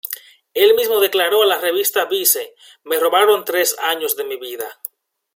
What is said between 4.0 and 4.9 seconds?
de mi vida.